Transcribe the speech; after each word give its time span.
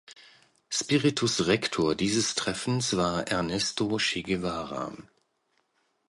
Spiritus 0.71 1.45
rector 1.45 1.93
dieses 1.93 2.33
Treffens 2.33 2.97
war 2.97 3.27
Ernesto 3.27 3.97
Che 3.97 4.23
Guevara. 4.23 4.95